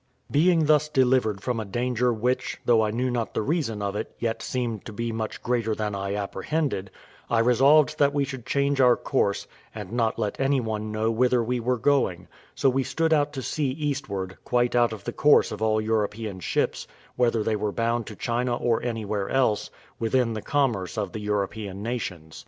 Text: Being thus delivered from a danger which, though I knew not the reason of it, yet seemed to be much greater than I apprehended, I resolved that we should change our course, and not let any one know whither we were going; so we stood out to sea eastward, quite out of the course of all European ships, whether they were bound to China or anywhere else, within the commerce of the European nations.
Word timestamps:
Being 0.31 0.65
thus 0.65 0.89
delivered 0.89 1.41
from 1.43 1.59
a 1.59 1.63
danger 1.63 2.11
which, 2.11 2.57
though 2.65 2.81
I 2.83 2.89
knew 2.89 3.11
not 3.11 3.35
the 3.35 3.43
reason 3.43 3.83
of 3.83 3.95
it, 3.95 4.15
yet 4.17 4.41
seemed 4.41 4.83
to 4.85 4.91
be 4.91 5.11
much 5.11 5.43
greater 5.43 5.75
than 5.75 5.93
I 5.93 6.15
apprehended, 6.15 6.89
I 7.29 7.37
resolved 7.37 7.99
that 7.99 8.11
we 8.11 8.25
should 8.25 8.43
change 8.43 8.81
our 8.81 8.95
course, 8.97 9.45
and 9.75 9.91
not 9.91 10.17
let 10.17 10.39
any 10.39 10.59
one 10.59 10.91
know 10.91 11.11
whither 11.11 11.43
we 11.43 11.59
were 11.59 11.77
going; 11.77 12.27
so 12.55 12.67
we 12.67 12.83
stood 12.83 13.13
out 13.13 13.31
to 13.33 13.43
sea 13.43 13.69
eastward, 13.69 14.37
quite 14.43 14.75
out 14.75 14.91
of 14.91 15.03
the 15.03 15.13
course 15.13 15.51
of 15.51 15.61
all 15.61 15.79
European 15.79 16.39
ships, 16.39 16.87
whether 17.15 17.43
they 17.43 17.55
were 17.55 17.71
bound 17.71 18.07
to 18.07 18.15
China 18.15 18.55
or 18.57 18.81
anywhere 18.81 19.29
else, 19.29 19.69
within 19.99 20.33
the 20.33 20.41
commerce 20.41 20.97
of 20.97 21.11
the 21.11 21.21
European 21.21 21.83
nations. 21.83 22.39